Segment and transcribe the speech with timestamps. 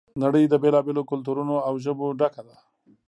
[0.23, 2.57] نړۍ د بېلا بېلو کلتورونو او ژبو ډکه ده.